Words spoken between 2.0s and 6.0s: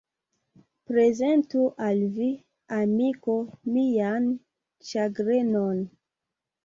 vi, amiko, mian ĉagrenon!